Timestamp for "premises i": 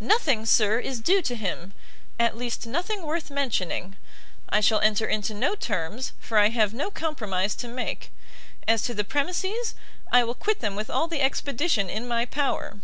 9.04-10.24